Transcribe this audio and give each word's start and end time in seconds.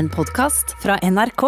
En 0.00 0.08
podkast 0.08 0.70
fra 0.80 0.94
NRK. 1.04 1.42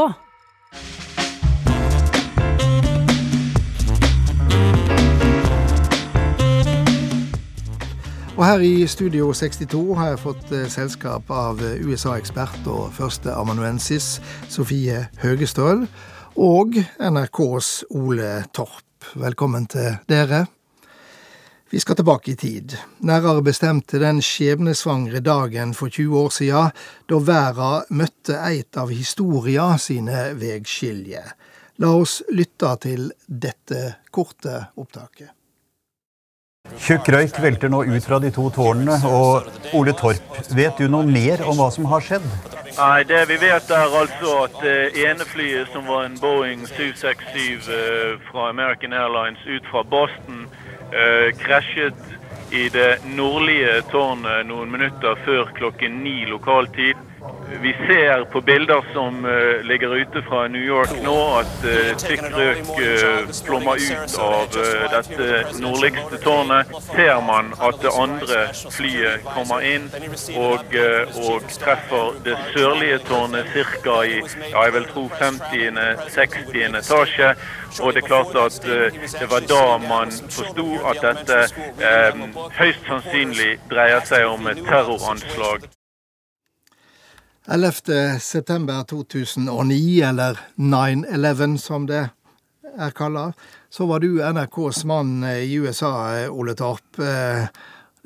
Og 8.36 8.42
her 8.44 8.60
i 8.60 8.86
Studio 8.86 9.30
62 9.32 9.80
har 9.96 10.10
jeg 10.10 10.20
fått 10.20 10.52
eh, 10.52 10.68
selskap 10.68 11.32
av 11.32 11.64
eh, 11.64 11.80
USA-ekspert 11.80 12.68
og 12.68 12.92
førsteamanuensis 12.98 14.18
Sofie 14.52 15.06
Høgestøl 15.24 15.86
og 16.36 16.76
NRKs 17.00 17.78
Ole 17.96 18.34
Torp. 18.52 19.14
Velkommen 19.16 19.64
til 19.64 19.94
dere. 20.12 20.44
Vi 21.72 21.80
skal 21.80 21.96
tilbake 21.96 22.30
i 22.30 22.36
tid, 22.36 22.74
nærere 23.00 23.40
bestemt 23.40 23.86
til 23.88 24.02
den 24.04 24.18
skjebnesvangre 24.20 25.22
dagen 25.24 25.70
for 25.72 25.88
20 25.88 26.18
år 26.20 26.32
siden, 26.36 26.74
da 27.08 27.20
verden 27.24 27.96
møtte 27.96 28.34
eit 28.44 28.76
av 28.76 28.90
historia 28.92 29.70
sine 29.80 30.34
vegskilje. 30.36 31.22
La 31.80 31.92
oss 31.96 32.18
lytte 32.28 32.74
til 32.82 33.06
dette 33.24 33.86
korte 34.12 34.66
opptaket. 34.76 35.30
Tjukk 36.76 37.08
røyk 37.14 37.40
velter 37.40 37.72
nå 37.72 37.80
ut 37.88 38.04
fra 38.04 38.18
de 38.20 38.28
to 38.36 38.50
tårnene. 38.52 38.98
Og 39.08 39.72
Ole 39.72 39.94
Torp, 39.96 40.36
vet 40.52 40.76
du 40.76 40.90
noe 40.92 41.08
mer 41.08 41.40
om 41.48 41.56
hva 41.56 41.70
som 41.72 41.88
har 41.88 42.04
skjedd? 42.04 42.26
Nei, 42.76 42.98
det 43.08 43.22
vi 43.32 43.38
vet 43.40 43.72
er 43.72 43.96
altså 44.02 44.34
at 44.42 44.60
det 44.60 44.76
ene 45.06 45.24
flyet, 45.24 45.72
som 45.72 45.88
var 45.88 46.04
en 46.04 46.20
Boeing 46.20 46.68
767 46.68 47.72
eh, 47.72 48.20
fra 48.28 48.50
American 48.52 48.92
Airlines 48.92 49.40
ut 49.48 49.72
fra 49.72 49.82
Boston, 49.88 50.44
eh, 50.52 50.61
krasjet 51.40 52.00
i 52.52 52.66
det 52.68 52.98
nordlige 53.16 53.78
tårnet 53.88 54.44
noen 54.44 54.68
minutter 54.74 55.16
før 55.24 55.52
klokken 55.56 56.02
ni 56.04 56.26
lokaltid. 56.28 56.98
Vi 57.62 57.72
ser 57.72 58.24
på 58.24 58.40
bilder 58.40 58.84
som 58.92 59.24
uh, 59.24 59.62
ligger 59.64 59.94
ute 59.94 60.22
fra 60.22 60.48
New 60.48 60.62
York 60.62 60.90
nå, 61.04 61.16
at 61.38 61.64
uh, 61.64 61.90
tykk 62.00 62.22
røk 62.34 62.70
uh, 62.80 63.28
flommer 63.46 63.78
ut 63.78 64.16
av 64.18 64.56
dette 64.94 65.28
nordligste 65.62 66.18
tårnet. 66.24 66.72
Ser 66.88 67.20
man 67.26 67.52
at 67.60 67.78
det 67.82 67.92
andre 68.04 68.40
flyet 68.74 69.26
kommer 69.28 69.62
inn 69.66 69.86
og, 70.34 70.74
og 71.22 71.46
treffer 71.54 72.18
det 72.24 72.38
sørlige 72.54 72.98
tårnet 73.06 73.52
ca. 73.84 73.98
i 74.02 74.18
ja, 74.22 74.64
jeg 74.64 74.74
vil 74.78 74.88
tro 74.90 75.04
50.-60. 75.20 76.80
etasje. 76.80 77.34
Og 77.82 77.94
det 77.94 78.02
er 78.02 78.08
klart 78.08 78.34
at 78.46 78.58
det 78.64 79.30
var 79.30 79.46
da 79.52 79.78
man 79.84 80.10
forsto 80.26 80.66
at 80.90 81.04
dette 81.06 81.38
høyst 82.58 82.90
sannsynlig 82.90 83.54
dreier 83.70 84.02
seg 84.08 84.26
om 84.32 84.50
et 84.50 84.66
terroranslag. 84.66 85.70
11. 87.50 88.20
september 88.20 88.84
2009, 88.90 90.02
eller 90.08 90.38
9-11 90.56 91.56
som 91.58 91.86
det 91.90 92.06
er 92.72 92.94
kalla, 92.96 93.32
så 93.70 93.86
var 93.90 94.00
du 94.00 94.22
NRKs 94.22 94.84
mann 94.88 95.24
i 95.26 95.58
USA, 95.58 95.92
Ole 96.30 96.54
Torp. 96.56 96.86
Det 96.96 97.10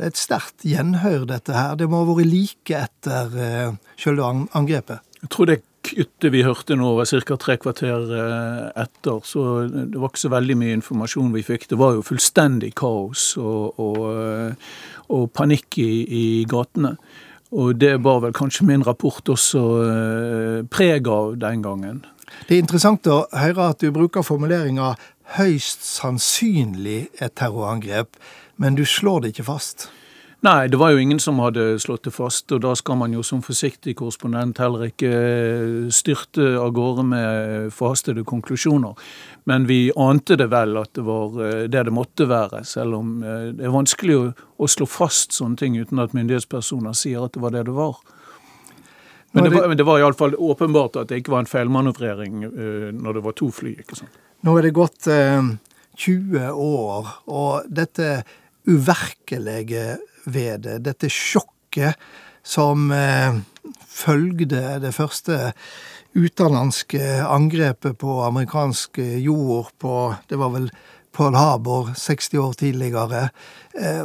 er 0.03 0.11
et 0.11 0.19
sterkt 0.19 0.65
gjenhør, 0.67 1.27
dette 1.29 1.55
her. 1.55 1.77
Det 1.77 1.89
må 1.91 2.03
ha 2.03 2.09
vært 2.09 2.33
like 2.33 2.81
etter 2.81 3.77
sjølve 4.01 4.33
angrepet? 4.57 5.05
Jeg 5.23 5.33
tror 5.33 5.51
det 5.51 5.61
kuttet 5.87 6.33
vi 6.35 6.43
hørte 6.47 6.77
nå 6.79 6.93
var 6.97 7.09
ca. 7.09 7.37
tre 7.41 7.57
kvarter 7.63 8.11
eh, 8.19 8.83
etter, 8.83 9.21
så 9.25 9.67
det 9.69 9.99
var 9.99 10.11
ikke 10.11 10.25
så 10.25 10.33
veldig 10.35 10.57
mye 10.59 10.77
informasjon 10.81 11.33
vi 11.35 11.45
fikk. 11.47 11.69
Det 11.71 11.79
var 11.81 11.97
jo 11.97 12.05
fullstendig 12.07 12.73
kaos 12.79 13.29
og, 13.41 13.79
og, 13.83 14.03
eh, 14.13 14.75
og 15.15 15.31
panikk 15.37 15.79
i, 15.83 15.91
i 16.07 16.25
gatene. 16.49 16.97
Og 17.55 17.77
det 17.79 18.05
var 18.05 18.23
vel 18.25 18.35
kanskje 18.35 18.67
min 18.67 18.83
rapport 18.87 19.29
også 19.29 19.63
eh, 19.85 20.65
preg 20.71 21.07
av 21.09 21.37
den 21.39 21.63
gangen. 21.63 22.01
Det 22.49 22.57
er 22.57 22.65
interessant 22.65 23.07
å 23.07 23.25
høre 23.31 23.71
at 23.71 23.83
du 23.83 23.93
bruker 23.95 24.27
formuleringa 24.27 24.95
'høyst 25.37 25.83
sannsynlig 25.83 27.09
et 27.21 27.35
terrorangrep', 27.35 28.19
men 28.57 28.75
du 28.75 28.85
slår 28.85 29.21
det 29.23 29.35
ikke 29.35 29.51
fast. 29.51 29.89
Nei, 30.45 30.69
det 30.69 30.77
var 30.77 30.93
jo 30.93 31.01
ingen 31.01 31.21
som 31.21 31.39
hadde 31.41 31.79
slått 31.81 32.05
det 32.07 32.13
fast, 32.13 32.53
og 32.53 32.61
da 32.63 32.75
skal 32.77 32.99
man 33.01 33.15
jo 33.17 33.23
som 33.25 33.41
forsiktig 33.43 33.95
korrespondent 33.97 34.61
heller 34.61 34.85
ikke 34.91 35.11
eh, 35.11 35.87
styrte 35.95 36.51
av 36.61 36.75
gårde 36.77 37.05
med 37.09 37.71
forhastede 37.75 38.23
konklusjoner. 38.29 38.93
Men 39.49 39.65
vi 39.67 39.89
ante 39.97 40.37
det 40.37 40.51
vel 40.53 40.77
at 40.77 40.93
det 40.95 41.07
var 41.07 41.41
eh, 41.41 41.63
det 41.73 41.87
det 41.89 41.95
måtte 41.97 42.29
være, 42.29 42.63
selv 42.69 42.99
om 43.01 43.17
eh, 43.25 43.49
det 43.57 43.65
er 43.65 43.75
vanskelig 43.75 44.19
å, 44.19 44.27
å 44.37 44.69
slå 44.71 44.87
fast 44.91 45.35
sånne 45.35 45.57
ting 45.63 45.81
uten 45.81 46.05
at 46.05 46.15
myndighetspersoner 46.15 46.95
sier 46.95 47.25
at 47.25 47.35
det 47.35 47.43
var 47.43 47.57
det 47.57 47.65
det 47.71 47.75
var. 47.75 47.97
Men 49.33 49.49
det, 49.49 49.55
var, 49.57 49.69
men 49.69 49.81
det 49.81 49.85
var 49.85 50.01
iallfall 50.01 50.37
åpenbart 50.39 51.01
at 51.01 51.11
det 51.11 51.21
ikke 51.21 51.33
var 51.35 51.43
en 51.43 51.51
feilmanøvrering 51.51 52.45
når 52.97 53.19
det 53.19 53.23
var 53.25 53.35
to 53.37 53.51
fly. 53.53 53.75
ikke 53.83 53.99
sant? 53.99 54.21
Nå 54.47 54.55
er 54.57 54.69
det 54.69 54.77
gått 54.77 55.09
eh, 55.11 55.49
20 55.97 56.53
år, 56.53 57.09
og 57.33 57.67
dette 57.73 58.21
uvirkelige 58.69 59.97
ved 60.27 60.67
det. 60.67 60.79
Dette 60.87 61.11
sjokket 61.13 61.97
som 62.47 62.91
eh, 62.95 63.39
følgde 63.87 64.63
det 64.83 64.93
første 64.95 65.55
utenlandske 66.17 67.01
angrepet 67.27 67.99
på 68.01 68.21
amerikansk 68.25 69.01
jord 69.21 69.73
på 69.79 70.15
Det 70.29 70.39
var 70.41 70.55
vel 70.55 70.71
Pearl 71.17 71.37
Harbor 71.37 71.95
60 71.97 72.39
år 72.39 72.53
tidligere. 72.61 73.29
Eh, 73.75 74.05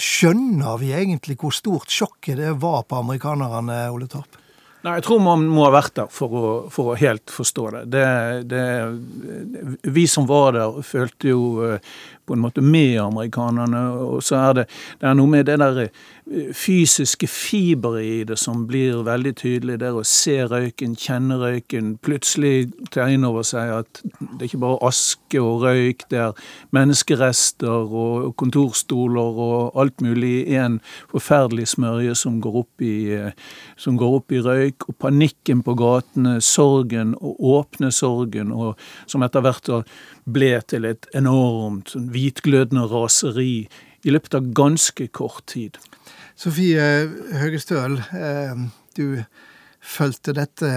skjønner 0.00 0.78
vi 0.80 0.92
egentlig 0.96 1.38
hvor 1.40 1.54
stort 1.54 1.90
sjokket 1.92 2.40
det 2.40 2.54
var 2.62 2.84
på 2.88 3.00
amerikanerne, 3.04 3.84
Ole 3.92 4.08
Torp? 4.10 4.38
Nei, 4.80 4.94
Jeg 4.96 5.04
tror 5.04 5.20
man 5.20 5.44
må 5.52 5.66
ha 5.66 5.74
vært 5.74 5.98
der 5.98 6.08
for 6.12 6.32
å, 6.32 6.44
for 6.72 6.92
å 6.92 6.96
helt 6.96 7.28
forstå 7.30 7.64
det. 7.74 7.82
Det, 7.92 8.04
det. 8.48 9.90
Vi 9.92 10.06
som 10.08 10.24
var 10.28 10.56
der, 10.56 10.78
følte 10.86 11.34
jo 11.34 11.42
eh, 11.66 11.90
på 12.26 12.36
en 12.36 12.42
måte 12.44 12.62
med 12.62 13.00
amerikanerne. 13.02 13.82
Og 14.06 14.22
så 14.22 14.36
er 14.36 14.58
det, 14.60 14.66
det 15.00 15.08
er 15.10 15.18
noe 15.18 15.30
med 15.30 15.48
det 15.48 15.58
der 15.60 15.88
fysiske 16.54 17.26
fiberet 17.26 18.04
i 18.04 18.24
det 18.24 18.36
som 18.38 18.62
blir 18.68 19.02
veldig 19.06 19.32
tydelig. 19.40 19.78
Det 19.80 19.90
å 19.90 20.04
se 20.06 20.36
røyken, 20.46 20.94
kjenne 20.98 21.38
røyken, 21.40 21.96
plutselig 22.04 22.70
ta 22.94 23.08
inn 23.10 23.26
over 23.26 23.46
seg 23.46 23.72
at 23.80 24.02
det 24.04 24.44
er 24.44 24.46
ikke 24.46 24.62
bare 24.62 24.78
aske 24.86 25.42
og 25.42 25.64
røyk, 25.64 26.06
det 26.12 26.20
er 26.22 26.44
menneskerester 26.76 27.90
og 27.90 28.30
kontorstoler 28.40 29.42
og 29.46 29.80
alt 29.80 30.04
mulig 30.04 30.44
i 30.46 30.58
en 30.60 30.78
forferdelig 31.10 31.66
smørje 31.74 32.14
som 32.18 32.38
går 32.42 32.60
opp 32.62 32.86
i, 32.86 32.94
som 33.80 33.98
går 33.98 34.20
opp 34.20 34.36
i 34.36 34.44
røyk. 34.44 34.86
Og 34.86 34.98
panikken 35.02 35.64
på 35.66 35.74
gatene, 35.78 36.38
sorgen, 36.44 37.16
og 37.18 37.42
åpne 37.58 37.90
sorgen, 37.94 38.54
og 38.54 38.78
som 39.10 39.26
etter 39.26 39.42
hvert 39.44 39.74
ble 40.24 40.56
til 40.68 40.86
et 40.88 41.06
enormt 41.16 41.94
sånn 41.94 42.10
hvitglødende 42.12 42.86
raseri 42.90 43.68
i 44.04 44.12
løpet 44.12 44.36
av 44.38 44.50
ganske 44.56 45.06
kort 45.12 45.44
tid. 45.52 45.78
Sofie 46.40 46.80
Høgestøl, 47.36 47.98
eh, 48.16 48.56
du 48.96 49.22
fulgte 49.80 50.32
dette 50.36 50.70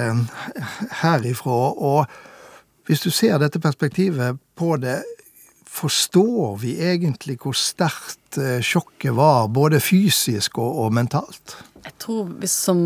herifra. 1.02 1.60
Og 1.72 2.06
hvis 2.88 3.04
du 3.04 3.12
ser 3.12 3.40
dette 3.40 3.62
perspektivet 3.64 4.40
på 4.60 4.76
det, 4.82 5.02
forstår 5.74 6.58
vi 6.62 6.76
egentlig 6.86 7.40
hvor 7.42 7.56
sterkt 7.58 8.38
eh, 8.38 8.62
sjokket 8.62 9.16
var, 9.18 9.48
både 9.54 9.82
fysisk 9.82 10.60
og, 10.62 10.84
og 10.86 10.94
mentalt? 10.94 11.56
Jeg 11.84 11.96
tror, 12.00 12.30
hvis, 12.40 12.54
som, 12.68 12.80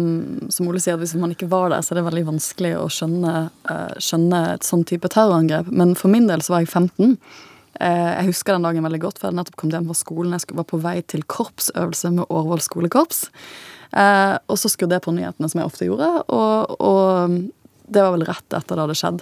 som, 0.49 0.69
Ole 0.71 0.81
sier, 0.81 0.97
hvis 0.97 1.13
man 1.19 1.33
ikke 1.33 1.49
var 1.51 1.69
der, 1.73 1.83
så 1.85 1.93
er 1.93 1.99
det 1.99 2.07
veldig 2.07 2.25
vanskelig 2.31 2.71
å 2.79 2.87
skjønne, 2.89 3.33
uh, 3.69 3.91
skjønne 4.01 4.39
et 4.55 4.65
sånn 4.65 4.87
type 4.89 5.11
terrorangrep. 5.13 5.69
Men 5.69 5.93
for 5.99 6.09
min 6.09 6.25
del 6.29 6.41
så 6.41 6.55
var 6.55 6.63
jeg 6.63 6.71
15. 6.71 7.13
Uh, 7.77 7.83
jeg 7.85 8.31
husker 8.31 8.55
den 8.55 8.65
dagen 8.65 8.87
veldig 8.87 9.03
godt, 9.03 9.19
for 9.19 9.27
jeg 9.27 9.35
hadde 9.35 9.43
nettopp 9.43 9.59
kommet 9.61 9.77
hjem 9.77 9.91
fra 9.91 9.99
skolen. 9.99 10.33
Jeg 10.33 10.57
var 10.57 10.69
på 10.71 10.81
vei 10.81 10.95
til 11.05 11.27
korpsøvelse 11.29 12.13
med 12.15 12.25
Årvoll 12.25 12.63
skolekorps. 12.65 13.27
Uh, 13.93 14.41
og 14.49 14.57
så 14.57 14.71
skrudde 14.73 14.97
jeg 14.97 15.05
på 15.05 15.13
nyhetene, 15.13 15.51
som 15.51 15.61
jeg 15.61 15.69
ofte 15.69 15.85
gjorde, 15.87 16.09
og, 16.33 16.73
og 16.81 17.37
det 17.87 18.03
var 18.03 18.13
vel 18.15 18.25
rett 18.27 18.53
etter 18.53 18.75
det 18.75 18.83
hadde 18.83 18.97
skjedd. 18.99 19.21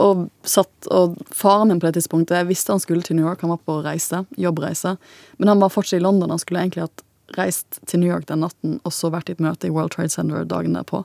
Og, 0.00 0.24
satt, 0.46 0.88
og 0.92 1.16
faren 1.34 1.70
min 1.70 1.80
på 1.80 1.88
det 1.88 1.96
tidspunktet 1.96 2.36
Jeg 2.36 2.48
visste 2.50 2.74
han 2.74 2.82
skulle 2.82 3.04
til 3.04 3.16
New 3.16 3.24
York, 3.24 3.40
han 3.40 3.52
var 3.54 3.60
på 3.64 3.78
reise, 3.84 4.22
jobbreise. 4.36 4.96
Men 5.38 5.52
han 5.52 5.62
var 5.62 5.72
fortsatt 5.72 6.00
i 6.00 6.04
London. 6.04 6.30
Han 6.30 6.40
skulle 6.42 6.60
egentlig 6.64 6.84
hatt 6.86 7.04
reist 7.36 7.80
til 7.86 8.00
New 8.00 8.08
York 8.08 8.28
den 8.28 8.40
natten 8.44 8.78
og 8.88 8.92
så 8.94 9.10
vært 9.12 9.28
i 9.28 9.36
et 9.36 9.42
møte 9.44 9.68
i 9.68 9.72
World 9.72 9.92
Trade 9.92 10.12
Center 10.12 10.46
dagen 10.48 10.76
derpå. 10.76 11.02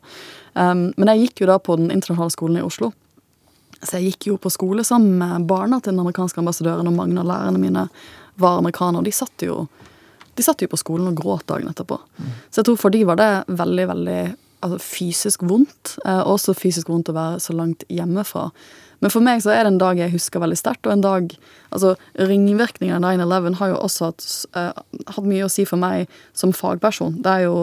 Um, 0.55 0.91
men 0.95 1.11
jeg 1.11 1.25
gikk 1.25 1.43
jo 1.43 1.49
da 1.51 1.57
på 1.59 1.75
den 1.79 1.91
internasjonale 1.91 2.35
skolen 2.35 2.59
i 2.61 2.65
Oslo. 2.65 2.93
Så 3.83 3.99
jeg 3.99 4.13
gikk 4.13 4.29
jo 4.31 4.37
på 4.39 4.51
skole 4.53 4.85
sammen 4.87 5.17
med 5.19 5.47
barna 5.49 5.81
til 5.81 5.91
den 5.91 6.03
amerikanske 6.03 6.39
ambassadøren, 6.39 6.87
og 6.87 6.95
mange 6.95 7.19
av 7.19 7.27
lærerne 7.27 7.59
mine 7.59 7.87
var 8.39 8.61
amerikanere. 8.61 9.01
Og 9.01 9.09
de 9.09 9.15
satt 9.15 9.43
jo, 9.43 9.65
de 10.37 10.45
satt 10.45 10.63
jo 10.63 10.71
på 10.71 10.79
skolen 10.79 11.09
og 11.11 11.19
gråt 11.19 11.47
dagen 11.51 11.67
etterpå. 11.71 11.99
Mm. 11.99 12.31
Så 12.47 12.61
jeg 12.61 12.69
tror 12.69 12.79
for 12.79 12.95
de 12.95 13.03
var 13.09 13.19
det 13.19 13.31
veldig, 13.51 13.87
veldig 13.91 14.21
altså, 14.63 14.79
fysisk 14.81 15.43
vondt. 15.47 15.97
Eh, 16.05 16.23
også 16.23 16.55
fysisk 16.57 16.89
vondt 16.91 17.11
å 17.11 17.17
være 17.17 17.43
så 17.43 17.55
langt 17.57 17.85
hjemmefra. 17.91 18.49
Men 19.03 19.11
for 19.11 19.25
meg 19.25 19.41
så 19.43 19.51
er 19.51 19.65
det 19.65 19.73
en 19.73 19.81
dag 19.81 19.99
jeg 19.99 20.13
husker 20.13 20.39
veldig 20.39 20.55
sterkt, 20.55 20.87
og 20.87 20.95
en 20.95 21.03
dag 21.03 21.35
Altså, 21.73 21.95
ringvirkningene 22.13 23.01
av 23.01 23.17
9-11 23.17 23.55
har 23.57 23.71
jo 23.71 23.77
også 23.81 24.11
hatt, 24.11 24.25
uh, 24.53 24.99
hatt, 25.09 25.25
mye 25.25 25.47
å 25.47 25.49
si 25.49 25.63
for 25.65 25.81
meg 25.81 26.11
som 26.37 26.51
fagperson. 26.53 27.15
Det 27.25 27.31
er 27.31 27.47
jo 27.47 27.55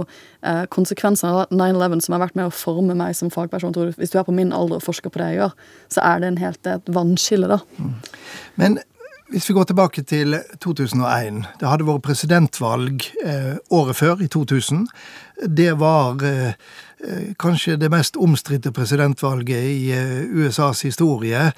eh, 0.43 0.65
konsekvensene 0.75 1.45
av 1.45 1.55
9-11 1.55 2.03
som 2.03 2.17
har 2.17 2.25
vært 2.25 2.35
med 2.35 2.49
å 2.49 2.55
forme 2.55 2.97
meg 2.99 3.15
som 3.15 3.31
fagperson. 3.31 3.71
Tror 3.77 3.93
du, 3.93 4.01
hvis 4.03 4.11
du 4.11 4.19
er 4.19 4.27
på 4.27 4.35
min 4.35 4.51
alder 4.51 4.81
og 4.81 4.87
forsker 4.89 5.15
på 5.15 5.23
det 5.23 5.29
jeg 5.31 5.39
gjør, 5.45 5.55
så 5.95 6.03
er 6.11 6.19
det 6.19 6.33
en 6.33 6.41
helt 6.43 6.73
et 6.75 6.91
vannskille, 6.99 7.53
da. 7.55 7.61
Mm. 7.79 7.95
Men 8.59 8.81
hvis 9.31 9.47
vi 9.51 9.55
går 9.55 9.65
tilbake 9.71 10.03
til 10.03 10.35
2001. 10.59 11.45
Det 11.61 11.69
hadde 11.69 11.87
vært 11.87 12.03
presidentvalg 12.03 13.05
eh, 13.23 13.57
året 13.71 13.99
før, 13.99 14.23
i 14.25 14.27
2000. 14.27 14.89
Det 15.47 15.71
var 15.79 16.25
eh, 16.27 16.49
eh, 16.51 16.57
kanskje 17.41 17.79
det 17.81 17.91
mest 17.93 18.19
omstridte 18.21 18.73
presidentvalget 18.73 19.65
i 19.65 19.91
eh, 19.97 20.21
USAs 20.29 20.85
historie, 20.85 21.51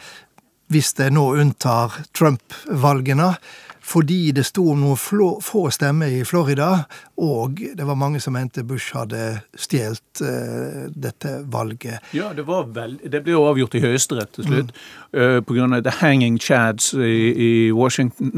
hvis 0.73 0.93
det 0.99 1.11
nå 1.13 1.25
unntar 1.43 1.99
Trump-valgene 2.17 3.33
fordi 3.83 4.31
det 4.35 4.45
sto 4.47 4.63
noen 4.79 4.99
få 5.43 5.65
stemmer 5.75 6.13
i 6.15 6.23
Florida, 6.25 6.85
og 7.23 7.59
det 7.59 7.87
var 7.87 7.99
mange 7.99 8.21
som 8.23 8.37
mente 8.37 8.63
Bush 8.67 8.95
hadde 8.97 9.43
stjålet 9.59 10.23
uh, 10.23 10.87
dette 10.95 11.33
valget. 11.51 11.99
Ja, 12.15 12.31
det, 12.37 12.47
var 12.47 12.69
vel, 12.75 12.97
det 13.03 13.25
ble 13.25 13.35
jo 13.35 13.43
avgjort 13.49 13.75
i 13.79 13.83
Høyesterett 13.83 14.33
til 14.37 14.47
slutt, 14.47 14.71
mm. 14.73 15.19
uh, 15.19 15.39
pga. 15.47 15.81
The 15.83 15.95
Hanging 15.99 16.39
Chads 16.43 16.93
i, 16.95 17.33
i, 17.33 17.51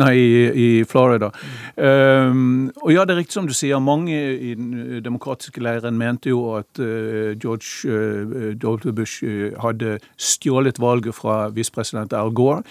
nei, 0.01 0.15
i, 0.17 0.69
Florida. 0.89 1.31
Um, 1.77 2.71
og 2.83 2.93
ja, 2.95 3.05
det 3.05 3.15
er 3.15 3.21
riktig 3.23 3.37
som 3.37 3.49
du 3.49 3.55
sier, 3.57 3.81
mange 3.85 4.17
i 4.17 4.55
den 4.57 5.03
demokratiske 5.05 5.63
leiren 5.65 5.99
mente 6.01 6.33
jo 6.33 6.57
at 6.59 6.81
uh, 6.81 7.35
George 7.37 7.85
uh, 7.85 8.55
W. 8.57 8.95
Bush 8.97 9.25
hadde 9.61 9.99
stjålet 10.17 10.81
valget 10.81 11.17
fra 11.17 11.49
visepresident 11.55 12.17
Al 12.17 12.33
Gore. 12.33 12.63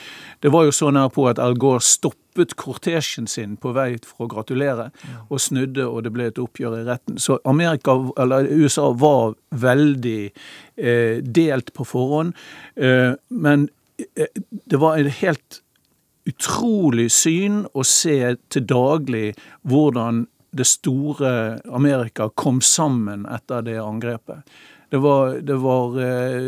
Det 0.41 0.51
var 0.53 0.67
jo 0.67 0.75
så 0.75 0.91
nær 0.93 1.13
på 1.13 1.27
at 1.29 1.41
Al 1.41 1.57
Gore 1.59 1.81
stoppet 1.83 2.22
stoppet 2.33 2.55
kortesjen 2.55 3.27
sin 3.27 3.57
på 3.57 3.73
vei 3.73 3.97
for 4.01 4.25
å 4.25 4.31
gratulere, 4.31 4.91
og 5.29 5.39
snudde, 5.39 5.85
og 5.85 6.03
det 6.03 6.11
ble 6.13 6.27
et 6.27 6.39
oppgjør 6.39 6.79
i 6.81 6.85
retten. 6.87 7.17
Så 7.19 7.39
Amerika, 7.45 7.93
eller 8.17 8.49
USA 8.49 8.91
var 8.93 9.35
veldig 9.51 10.31
eh, 10.77 11.21
delt 11.21 11.73
på 11.73 11.85
forhånd. 11.85 12.33
Eh, 12.75 13.13
men 13.29 13.69
eh, 14.15 14.27
det 14.65 14.79
var 14.81 14.97
et 14.97 15.21
helt 15.21 15.61
utrolig 16.25 17.11
syn 17.11 17.65
å 17.73 17.83
se 17.83 18.35
til 18.49 18.65
daglig 18.65 19.33
hvordan 19.61 20.25
det 20.53 20.67
store 20.69 21.59
Amerika 21.73 22.29
kom 22.35 22.61
sammen 22.61 23.25
etter 23.25 23.65
det 23.65 23.79
angrepet. 23.81 24.45
Det 24.93 24.99
var, 24.99 25.29
det 25.33 25.55
var 25.55 26.01
eh, 26.01 26.41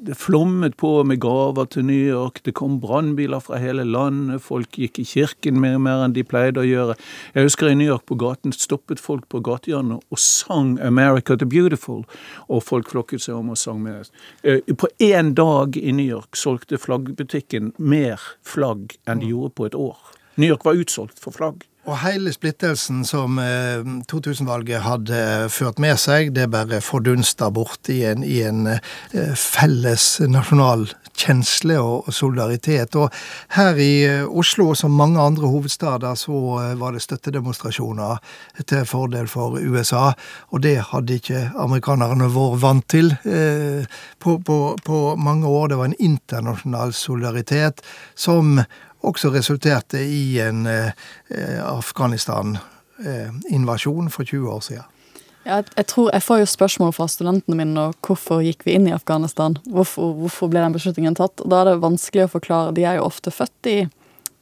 Det 0.00 0.14
flommet 0.14 0.76
på 0.76 1.04
med 1.04 1.20
gaver 1.20 1.66
til 1.68 1.84
New 1.84 2.06
York. 2.08 2.40
Det 2.42 2.54
kom 2.56 2.78
brannbiler 2.80 3.42
fra 3.44 3.58
hele 3.60 3.84
landet. 3.84 4.40
Folk 4.40 4.78
gikk 4.80 5.02
i 5.02 5.04
kirken 5.04 5.60
mer, 5.60 5.76
mer 5.76 6.06
enn 6.06 6.14
de 6.16 6.24
pleide 6.24 6.62
å 6.62 6.64
gjøre. 6.64 6.96
Jeg 7.34 7.44
husker 7.44 7.68
i 7.68 7.76
New 7.76 7.90
York 7.90 8.06
på 8.08 8.16
gaten 8.22 8.56
stoppet 8.56 9.04
folk 9.04 9.28
på 9.28 9.42
gatehjørnet 9.44 10.00
og 10.00 10.22
sang 10.24 10.78
'America 10.80 11.36
the 11.36 11.44
Beautiful'. 11.44 12.08
Og 12.48 12.64
folk 12.64 12.88
flokket 12.88 13.26
seg 13.26 13.36
om 13.36 13.52
og 13.52 13.60
sang 13.60 13.82
med. 13.82 14.08
Eh, 14.42 14.64
på 14.64 14.88
én 14.98 15.34
dag 15.34 15.76
i 15.76 15.92
New 15.92 16.08
York 16.08 16.40
solgte 16.40 16.80
flaggbutikken 16.80 17.74
mer 17.76 18.16
flagg 18.40 18.96
enn 19.06 19.20
de 19.20 19.28
gjorde 19.28 19.52
på 19.60 19.66
et 19.66 19.74
år. 19.74 19.98
New 20.38 20.48
York 20.48 20.64
var 20.64 20.72
utsolgt 20.72 21.20
for 21.20 21.36
flagg. 21.36 21.68
Og 21.88 21.96
hele 22.02 22.28
splittelsen 22.34 23.00
som 23.08 23.38
2000-valget 24.10 24.76
eh, 24.76 24.84
hadde 24.84 25.20
ført 25.48 25.78
med 25.80 25.96
seg, 25.96 26.34
det 26.36 26.50
bare 26.52 26.82
fordunsta 26.84 27.48
bort 27.54 27.88
i 27.88 28.02
en, 28.04 28.20
i 28.20 28.42
en 28.44 28.66
eh, 28.68 29.30
felles 29.32 30.18
nasjonal 30.28 30.84
kjensle 31.18 31.78
og 31.80 32.10
solidaritet. 32.12 32.92
Og 33.00 33.08
her 33.56 33.80
i 33.80 33.92
eh, 34.04 34.26
Oslo, 34.28 34.74
som 34.76 34.98
mange 35.00 35.22
andre 35.22 35.48
hovedstader, 35.48 36.18
så 36.20 36.58
var 36.76 36.92
det 36.92 37.06
støttedemonstrasjoner 37.06 38.20
til 38.68 38.84
fordel 38.88 39.30
for 39.32 39.56
USA. 39.56 40.10
Og 40.52 40.62
det 40.66 40.76
hadde 40.90 41.16
ikke 41.22 41.46
amerikanerne 41.56 42.28
vært 42.34 42.60
vant 42.66 42.88
til 42.88 43.14
på, 44.20 44.36
på, 44.44 44.58
på 44.84 45.00
mange 45.16 45.48
år. 45.48 45.72
Det 45.72 45.80
var 45.80 45.88
en 45.88 46.00
internasjonal 46.10 46.92
solidaritet 46.96 47.80
som 48.18 48.58
også 49.06 49.30
resulterte 49.34 49.98
i 50.02 50.40
en 50.42 50.66
eh, 50.66 50.92
Afghanistan-invasjon 51.64 54.10
for 54.10 54.24
20 54.24 54.50
år 54.50 54.60
siden. 54.60 54.84
Ja, 55.48 55.62
jeg, 55.76 55.86
tror, 55.88 56.10
jeg 56.12 56.22
får 56.22 56.38
jo 56.42 56.46
spørsmål 56.50 56.90
fra 56.92 57.06
studentene 57.08 57.56
mine 57.56 57.80
om 57.88 57.94
hvorfor 58.04 58.42
gikk 58.44 58.66
vi 58.66 58.74
inn 58.76 58.88
i 58.90 58.92
Afghanistan. 58.92 59.56
Hvorfor, 59.64 60.12
hvorfor 60.18 60.50
ble 60.52 60.60
den 60.60 60.74
beslutningen 60.76 61.16
tatt? 61.16 61.40
Da 61.40 61.62
er 61.62 61.70
det 61.70 61.84
vanskelig 61.84 62.26
å 62.26 62.34
forklare. 62.34 62.74
De 62.76 62.84
er 62.84 62.98
jo 62.98 63.06
ofte 63.06 63.32
født 63.32 63.70
i 63.70 63.78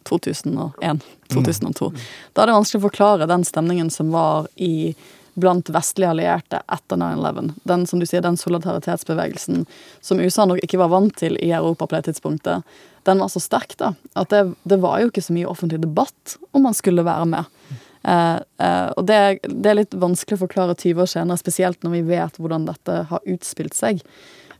2001, 0.08 1.05
2002. 1.31 1.93
Mm. 1.93 2.00
Da 2.32 2.43
er 2.43 2.50
det 2.50 2.59
vanskelig 2.59 2.81
å 2.81 2.88
forklare 2.88 3.31
den 3.31 3.47
stemningen 3.47 3.93
som 3.94 4.11
var 4.14 4.49
i 4.56 4.97
blant 5.37 5.71
vestlige 5.73 6.11
allierte 6.11 6.62
etter 6.73 6.99
9-11. 7.00 7.55
Den 7.69 7.87
som 7.87 8.00
du 8.00 8.06
sier, 8.09 8.25
den 8.25 8.38
solidaritetsbevegelsen 8.41 9.65
som 10.00 10.21
USA 10.21 10.47
nok 10.49 10.62
ikke 10.65 10.81
var 10.81 10.93
vant 10.93 11.17
til 11.21 11.37
i 11.44 11.53
Europa 11.53 11.87
på 11.87 11.99
det 11.99 12.06
tidspunktet 12.11 12.65
den 13.06 13.21
var 13.23 13.29
så 13.31 13.41
sterk 13.41 13.77
da, 13.79 13.93
at 14.19 14.33
det, 14.33 14.41
det, 14.67 14.81
var 14.83 14.99
jo 14.99 15.11
ikke 15.11 15.23
så 15.23 15.35
mye 15.37 15.47
offentlig 15.47 15.79
debatt 15.85 16.37
om 16.50 16.65
man 16.67 16.75
skulle 16.75 17.05
være 17.06 17.29
med. 17.31 17.53
Eh, 18.03 18.38
eh, 18.67 18.88
og 18.99 19.06
det, 19.06 19.19
det, 19.47 19.71
er 19.71 19.79
litt 19.79 19.94
vanskelig 19.94 20.38
å 20.38 20.43
forklare 20.43 20.75
20 20.75 21.05
år 21.05 21.12
senere, 21.12 21.38
spesielt 21.38 21.87
når 21.87 21.94
vi 21.94 22.03
vet 22.11 22.41
hvordan 22.41 22.67
dette 22.67 22.99
har 23.12 23.31
utspilt 23.37 23.79
seg. 23.79 24.03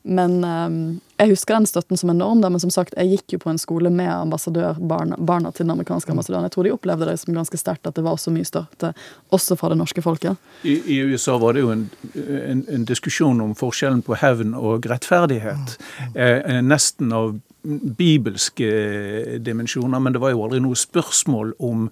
Men 0.07 0.45
eh, 0.45 0.99
jeg 1.19 1.33
husker 1.33 1.57
den 1.57 1.67
støtten 1.67 1.99
som 1.99 2.13
enorm. 2.13 2.43
Men 2.45 2.61
som 2.63 2.71
sagt, 2.71 2.95
jeg 2.97 3.17
gikk 3.17 3.37
jo 3.37 3.41
på 3.43 3.51
en 3.53 3.61
skole 3.61 3.91
med 3.91 4.11
ambassadørbarna 4.13 5.19
barna 5.19 5.53
til 5.53 5.67
den 5.67 5.75
amerikanske 5.75 6.13
ambassadøren. 6.13 6.47
Jeg 6.47 6.55
tror 6.55 6.69
de 6.69 6.75
opplevde 6.75 7.09
det 7.11 7.17
som 7.23 7.35
ganske 7.35 7.61
sterkt 7.61 7.89
at 7.89 7.99
det 7.99 8.05
var 8.07 8.21
så 8.21 8.33
mye 8.35 8.47
støtte, 8.47 8.93
også 9.35 9.57
fra 9.59 9.73
det 9.73 9.81
norske 9.81 10.05
folket. 10.05 10.39
I, 10.63 10.79
i 10.97 11.01
USA 11.09 11.39
var 11.43 11.57
det 11.57 11.65
jo 11.65 11.73
en, 11.75 11.89
en, 12.15 12.63
en, 12.69 12.87
diskusjon 12.87 13.41
om 13.43 13.57
forskjellen 13.59 14.05
på 14.07 14.19
hevn 14.21 14.55
og 14.55 14.87
rettferdighet. 14.91 15.77
Eh, 16.15 16.61
nesten 16.63 17.13
av 17.17 17.37
bibelske 17.67 19.39
dimensjoner, 19.43 19.99
men 19.99 20.15
det 20.15 20.23
var 20.23 20.31
jo 20.31 20.45
aldri 20.45 20.61
noe 20.63 20.79
spørsmål 20.79 21.57
om 21.67 21.89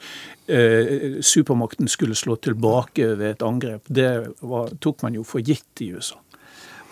eh, 0.47 1.19
supermakten 1.25 1.91
skulle 1.91 2.15
slå 2.19 2.37
tilbake 2.45 3.15
ved 3.19 3.33
et 3.33 3.43
angrep. 3.43 3.89
Det 3.89 4.11
var, 4.45 4.71
tok 4.85 5.03
man 5.03 5.19
jo 5.19 5.27
for 5.27 5.43
gitt 5.43 5.83
i 5.83 5.91
USA. 5.97 6.21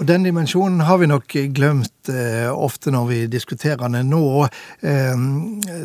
Og 0.02 0.08
Den 0.08 0.24
dimensjonen 0.26 0.80
har 0.80 0.96
vi 0.98 1.06
nok 1.06 1.34
glemt 1.54 2.08
eh, 2.10 2.48
ofte 2.50 2.90
når 2.90 3.04
vi 3.06 3.18
diskuterer 3.30 3.86
den 3.86 4.08
nå. 4.10 4.48
Eh, 4.82 5.22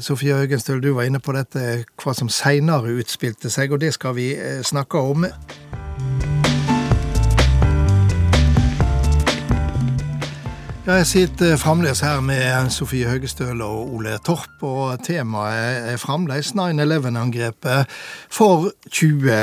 Sofie 0.02 0.34
Høgenstøl, 0.34 0.81
du 0.81 0.96
var 0.98 1.06
inne 1.06 1.22
på 1.22 1.36
dette, 1.38 1.84
hva 2.02 2.16
som 2.18 2.31
seinere 2.34 2.96
utspilte 2.98 3.54
seg, 3.54 3.78
og 3.78 3.84
det 3.86 3.94
skal 3.94 4.18
vi 4.18 4.31
eh, 4.34 4.64
snakke 4.66 4.98
om. 4.98 5.28
Ja, 10.88 11.01
jeg 11.01 11.07
sitter 11.10 11.57
fremdeles 11.59 12.00
her 12.00 12.21
med 12.23 12.69
Sofie 12.71 13.09
Høgestøl 13.11 13.59
og 13.59 13.90
Ole 13.97 14.14
Torp, 14.23 14.61
og 14.64 15.02
temaet 15.04 15.90
er 15.92 15.97
fremdeles 16.00 16.54
9-11-angrepet 16.56 17.92
for 18.31 18.69
20 18.88 19.33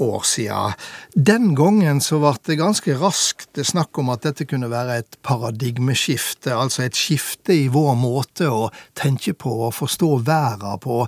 år 0.00 0.24
siden. 0.24 0.78
Den 1.12 1.50
gangen 1.58 2.00
så 2.00 2.22
ble 2.22 2.32
det 2.48 2.56
ganske 2.56 2.96
raskt 3.02 3.60
snakk 3.68 4.00
om 4.00 4.14
at 4.14 4.24
dette 4.24 4.48
kunne 4.48 4.72
være 4.72 4.96
et 5.02 5.20
paradigmeskifte, 5.20 6.56
altså 6.56 6.86
et 6.86 6.96
skifte 6.96 7.52
i 7.52 7.68
vår 7.68 7.92
måte 8.00 8.48
å 8.48 8.70
tenke 8.96 9.36
på 9.36 9.52
og 9.66 9.76
forstå 9.76 10.10
verden 10.24 10.80
på. 10.80 11.02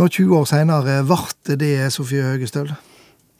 Nå 0.00 0.08
20 0.16 0.36
år 0.40 0.48
senere, 0.54 0.96
ble 1.04 1.20
det 1.52 1.60
det, 1.60 1.74
Sofie 1.92 2.24
Høgestøl? 2.24 2.72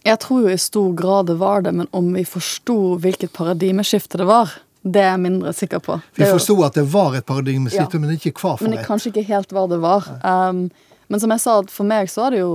Jeg 0.05 0.21
tror 0.23 0.45
jo 0.45 0.53
i 0.53 0.61
stor 0.61 0.93
grad 0.93 1.33
det 1.33 1.41
var 1.41 1.65
det, 1.65 1.73
men 1.81 1.89
om 1.97 2.13
vi 2.13 2.29
forsto 2.29 2.99
hvilket 3.01 3.33
paradigmeskifte 3.33 4.21
det 4.21 4.29
var, 4.29 4.53
det 4.87 5.03
er 5.03 5.09
jeg 5.11 5.23
mindre 5.25 5.53
sikker 5.57 5.81
på. 5.83 5.99
Vi 6.15 6.27
forsto 6.31 6.55
at 6.63 6.77
det 6.79 6.85
var 6.93 7.17
et 7.19 7.27
paradigmeskifte, 7.27 7.99
ja. 7.99 8.03
men 8.03 8.15
ikke 8.15 8.33
hva 8.37 8.55
for 8.55 8.69
men 8.69 8.79
et. 8.79 8.87
Kanskje 8.87 9.11
ikke 9.11 9.27
helt 9.33 9.55
hva 9.55 9.65
det 9.71 9.81
var. 9.83 10.07
Um, 10.23 10.69
men 11.11 11.23
som 11.23 11.33
jeg 11.35 11.43
sa, 11.43 11.57
for 11.73 11.89
meg 11.89 12.11
så 12.13 12.27
har 12.27 12.37
det 12.37 12.43
jo 12.45 12.53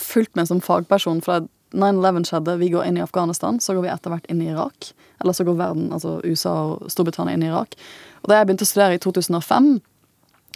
fulgt 0.00 0.34
med 0.36 0.50
som 0.50 0.60
fagperson. 0.64 1.22
For 1.24 1.46
9-11 1.74 2.28
skjedde, 2.28 2.58
vi 2.60 2.70
går 2.74 2.88
inn 2.88 3.00
i 3.00 3.04
Afghanistan, 3.04 3.60
så 3.60 3.74
går 3.74 3.86
vi 3.86 3.92
etter 3.94 4.12
hvert 4.12 4.28
inn 4.30 4.42
i 4.44 4.50
Irak. 4.52 4.92
Eller 5.22 5.36
så 5.36 5.46
går 5.46 5.58
verden, 5.58 5.90
altså 5.94 6.18
USA 6.24 6.54
og 6.74 6.92
Storbritannia 6.92 7.38
inn 7.38 7.46
i 7.46 7.50
Irak. 7.52 7.76
Og 8.22 8.30
da 8.30 8.38
jeg 8.38 8.50
begynte 8.50 8.66
å 8.68 8.70
studere 8.70 8.98
i 8.98 9.02
2005, 9.02 9.70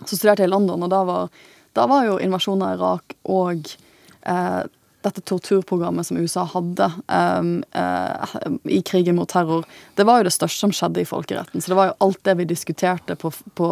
så 0.04 0.12
studerte 0.12 0.44
jeg 0.44 0.50
i 0.50 0.54
London, 0.54 0.84
og 0.84 0.92
da 0.92 1.02
var, 1.08 1.32
da 1.78 1.86
var 1.90 2.06
jo 2.06 2.18
invasjonen 2.22 2.66
av 2.68 2.76
Irak 2.76 3.16
og 3.28 3.72
eh, 4.28 4.62
dette 5.06 5.22
torturprogrammet 5.22 6.06
som 6.06 6.18
USA 6.18 6.42
hadde 6.48 6.88
um, 7.06 7.52
uh, 7.76 8.34
i 8.64 8.80
krigen 8.82 9.16
mot 9.16 9.30
terror, 9.30 9.66
det 9.94 10.06
var 10.08 10.18
jo 10.18 10.26
det 10.26 10.34
største 10.34 10.64
som 10.64 10.74
skjedde 10.74 11.04
i 11.04 11.06
folkeretten. 11.06 11.62
Så 11.62 11.70
det 11.70 11.78
var 11.78 11.90
jo 11.90 11.96
alt 12.08 12.20
det 12.26 12.34
vi 12.40 12.48
diskuterte 12.50 13.14
på, 13.18 13.30
på, 13.58 13.70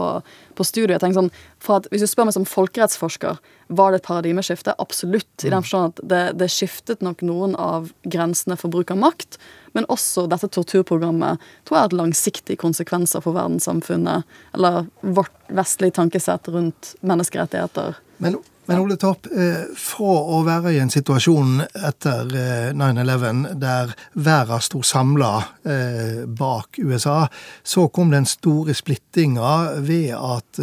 på 0.55 0.67
studiet. 0.67 1.03
Jeg 1.03 1.17
sånn, 1.19 1.33
at, 1.75 1.91
hvis 1.91 2.05
du 2.05 2.09
spør 2.11 2.29
meg 2.29 2.37
som 2.39 2.47
folkerettsforsker, 2.47 3.43
var 3.75 3.91
det 3.91 4.01
et 4.01 4.07
paradigmeskifte? 4.07 4.77
Absolutt. 4.79 5.33
I 5.43 5.51
den 5.51 5.65
forstand 5.67 5.97
at 5.97 6.03
det, 6.15 6.23
det, 6.39 6.51
skiftet 6.55 7.03
nok 7.03 7.25
noen 7.27 7.57
av 7.59 7.91
grensene 8.07 8.55
for 8.61 8.71
bruk 8.71 8.95
av 8.95 9.03
makt. 9.03 9.41
Men 9.75 9.89
også 9.93 10.29
dette 10.31 10.49
torturprogrammet 10.55 11.43
tror 11.67 11.81
jeg 11.81 11.89
har 11.89 11.97
langsiktige 11.99 12.63
konsekvenser 12.63 13.25
for 13.25 13.35
verdenssamfunnet. 13.35 14.39
Eller 14.55 14.87
vårt 15.03 15.35
vestlige 15.51 15.99
tankesett 15.99 16.47
rundt 16.55 16.95
menneskerettigheter. 17.03 17.99
Men 18.23 18.39
men 18.67 18.79
Ole 18.79 18.97
Torp, 18.99 19.27
eh, 19.31 19.69
fra 19.79 20.15
å 20.35 20.41
være 20.47 20.73
i 20.75 20.81
en 20.83 20.91
situasjon 20.91 21.61
etter 21.87 22.33
9-11 22.75 23.27
eh, 23.29 23.55
der 23.63 23.93
verden 24.13 24.65
sto 24.65 24.81
samla 24.83 25.31
eh, 25.63 26.25
bak 26.27 26.81
USA, 26.83 27.29
så 27.63 27.87
kom 27.95 28.11
den 28.11 28.27
store 28.27 28.75
splittinga 28.75 29.53
ved 29.87 30.13
at 30.17 30.61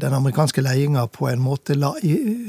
den 0.00 0.14
amerikanske 0.16 0.62
ledelsen 0.64 1.10
på 1.12 1.26
en 1.28 1.42
måte 1.42 1.74
la 1.76 1.90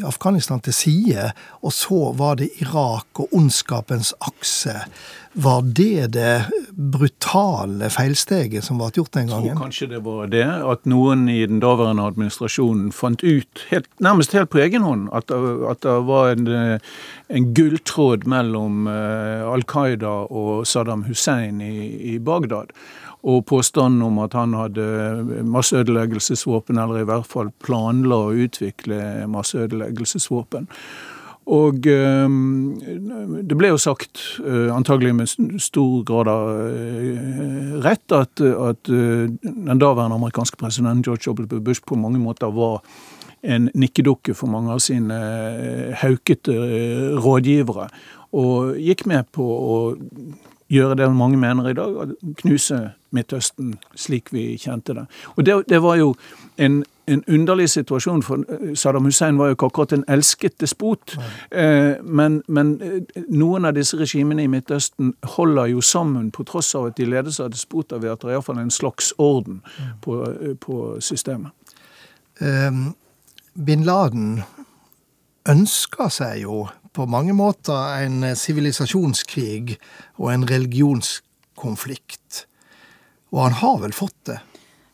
Afghanistan 0.07 0.62
til 0.63 0.74
side, 0.74 1.25
og 1.62 1.74
så 1.75 2.00
var 2.17 2.38
det 2.39 2.51
Irak 2.63 3.19
og 3.19 3.33
ondskapens 3.36 4.13
akse 4.24 4.77
var 5.34 5.62
det 5.62 6.08
det 6.08 6.46
brutale 6.72 7.90
feilsteget 7.92 8.66
som 8.66 8.80
ble 8.80 8.90
gjort 8.96 9.14
den 9.16 9.30
gangen? 9.30 9.46
Jeg 9.48 9.56
tror 9.56 9.64
kanskje 9.66 9.88
det 9.94 10.02
var 10.04 10.32
det. 10.32 10.48
At 10.74 10.88
noen 10.90 11.28
i 11.32 11.40
den 11.48 11.62
daværende 11.64 12.06
administrasjonen 12.10 12.92
fant 12.96 13.24
ut, 13.24 13.66
helt, 13.72 13.88
nærmest 14.04 14.36
helt 14.36 14.52
på 14.52 14.62
egen 14.64 14.84
hånd, 14.84 15.08
at, 15.16 15.32
at 15.32 15.84
det 15.86 15.98
var 16.08 16.34
en, 16.34 16.50
en 17.32 17.54
gulltråd 17.56 18.28
mellom 18.32 18.90
uh, 18.92 19.48
Al 19.52 19.64
Qaida 19.68 20.16
og 20.28 20.68
Saddam 20.68 21.06
Hussein 21.08 21.62
i, 21.64 21.76
i 22.16 22.18
Bagdad. 22.20 22.76
Og 23.22 23.46
påstanden 23.46 24.02
om 24.02 24.18
at 24.24 24.34
han 24.34 24.56
hadde 24.58 24.84
masseødeleggelsesvåpen, 25.46 26.80
eller 26.82 27.04
i 27.04 27.08
hvert 27.08 27.30
fall 27.30 27.54
planla 27.62 28.18
å 28.28 28.36
utvikle 28.48 29.28
masseødeleggelsesvåpen. 29.30 30.68
Og 31.51 31.88
ehm, 31.89 32.79
det 33.48 33.58
ble 33.60 33.74
jo 33.74 33.79
sagt, 33.81 34.22
eh, 34.39 34.70
antagelig 34.72 35.12
med 35.17 35.60
stor 35.60 36.03
grad 36.08 36.29
av 36.31 36.51
eh, 36.63 37.74
rett, 37.84 38.05
at, 38.15 38.39
at 38.39 38.91
eh, 38.91 39.25
den 39.43 39.81
daværende 39.81 40.15
amerikanske 40.15 40.60
presidenten 40.62 41.03
George 41.03 41.34
W. 41.36 41.60
Bush 41.60 41.84
på 41.84 42.00
mange 42.00 42.22
måter 42.24 42.53
var 42.55 42.79
en 43.43 43.67
nikkedukke 43.75 44.36
for 44.38 44.53
mange 44.53 44.72
av 44.72 44.79
sine 44.86 45.17
haukete 45.98 46.55
rådgivere. 47.20 47.89
Og 48.38 48.77
gikk 48.79 49.08
med 49.10 49.27
på 49.36 49.43
å 49.43 49.77
gjøre 50.72 51.00
det 51.01 51.10
mange 51.12 51.39
mener 51.41 51.67
i 51.67 51.75
dag, 51.75 52.13
knuse 52.43 52.79
Midtøsten 53.12 53.74
slik 54.00 54.31
vi 54.31 54.53
kjente 54.62 54.96
det. 54.96 55.08
Og 55.36 55.43
det, 55.43 55.58
det 55.67 55.81
var 55.84 55.98
jo 56.00 56.13
en 56.62 56.84
en 57.12 57.24
underlig 57.27 57.70
situasjon, 57.70 58.24
for 58.24 58.44
eh, 58.50 58.74
Saddam 58.75 59.06
Hussein 59.06 59.38
var 59.38 59.51
jo 59.51 59.58
ikke 59.58 59.70
akkurat 59.72 59.96
en 59.96 60.06
elsket 60.12 60.58
despot. 60.62 61.15
Eh, 61.51 61.96
men, 62.03 62.41
men, 62.48 62.74
eh, 62.82 63.24
noen 63.30 63.68
av 63.68 63.75
disse 63.77 63.98
regimene 64.00 64.46
i 64.46 64.51
Midtøsten 64.51 65.13
holder 65.36 65.72
jo 65.74 65.82
sammen, 65.86 66.32
på 66.32 66.46
tross 66.48 66.74
av 66.75 66.91
at 66.91 66.98
de 67.00 67.06
ledes 67.10 67.39
av 67.44 67.51
despoter, 67.53 68.01
ved 68.01 68.13
at 68.13 68.24
det 68.24 68.32
er 68.32 68.38
iallfall 68.38 68.62
en 68.62 68.74
slags 68.74 69.13
orden 69.22 69.62
på, 70.01 70.20
på 70.63 70.82
systemet. 71.03 71.51
Um, 72.41 72.94
Bin 73.53 73.84
Laden 73.86 74.44
ønsker 75.50 76.10
seg 76.13 76.41
jo 76.46 76.68
på 76.96 77.06
mange 77.08 77.34
måter 77.38 78.03
en 78.03 78.24
sivilisasjonskrig 78.36 79.77
og 80.20 80.32
en 80.34 80.48
religionskonflikt. 80.50 82.46
Og 83.32 83.46
han 83.46 83.60
har 83.62 83.77
vel 83.84 83.94
fått 83.96 84.18
det? 84.27 84.39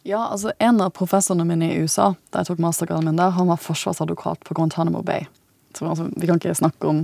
Ja, 0.08 0.28
altså 0.28 0.52
En 0.60 0.82
av 0.82 0.90
professorene 0.96 1.44
mine 1.44 1.68
i 1.74 1.82
USA 1.84 2.14
da 2.32 2.40
jeg 2.40 2.48
tok 2.48 2.62
mastergraden 2.64 3.10
min 3.10 3.18
der, 3.20 3.34
han 3.36 3.50
var 3.52 3.60
forsvarsadvokat 3.60 4.46
på 4.48 4.56
Guantánamo 4.56 5.02
Bay. 5.04 5.26
Så 5.76 5.84
altså, 5.84 6.08
Vi 6.16 6.28
kan 6.28 6.40
ikke 6.40 6.56
snakke 6.56 6.88
om 6.88 7.02